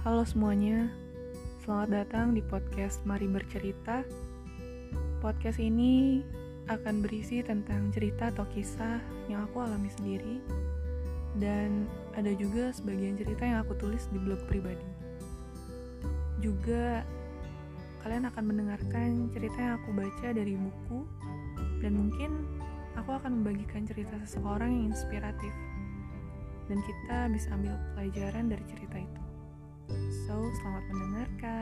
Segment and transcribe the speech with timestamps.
[0.00, 0.88] Halo semuanya,
[1.60, 4.00] selamat datang di podcast Mari Bercerita.
[5.20, 6.24] Podcast ini
[6.72, 8.96] akan berisi tentang cerita atau kisah
[9.28, 10.40] yang aku alami sendiri,
[11.36, 11.84] dan
[12.16, 14.88] ada juga sebagian cerita yang aku tulis di blog pribadi.
[16.40, 17.04] Juga,
[18.00, 21.04] kalian akan mendengarkan cerita yang aku baca dari buku,
[21.84, 22.48] dan mungkin
[22.96, 25.52] aku akan membagikan cerita seseorang yang inspiratif,
[26.72, 29.19] dan kita bisa ambil pelajaran dari cerita itu.
[30.30, 31.59] So, selamat mendengarkan.